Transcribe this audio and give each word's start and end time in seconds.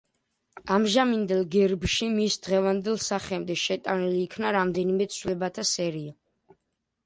ამჟამინდელ 0.75 1.43
გერბში, 1.55 2.07
მის 2.15 2.39
დღევანდელ 2.49 2.99
სახემდე, 3.09 3.59
შეტანილ 3.67 4.19
იქნა 4.25 4.57
რამდენიმე 4.59 5.11
ცვლილებათა 5.15 5.71
სერია. 5.77 6.19